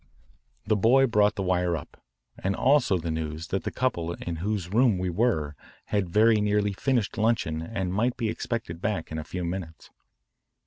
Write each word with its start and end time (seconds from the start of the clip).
The 0.65 0.75
boy 0.75 1.05
brought 1.05 1.35
the 1.35 1.43
wire 1.43 1.77
up 1.77 1.95
and 2.35 2.55
also 2.55 2.97
the 2.97 3.11
news 3.11 3.49
that 3.49 3.65
the 3.65 3.69
couple 3.71 4.13
in 4.13 4.37
whose 4.37 4.73
room 4.73 4.97
we 4.97 5.11
were 5.11 5.55
had 5.85 6.09
very 6.09 6.41
nearly 6.41 6.73
finished 6.73 7.19
luncheon 7.19 7.61
and 7.61 7.93
might 7.93 8.17
be 8.17 8.27
expected 8.27 8.81
back 8.81 9.11
in 9.11 9.19
a 9.19 9.23
few 9.23 9.45
minutes. 9.45 9.91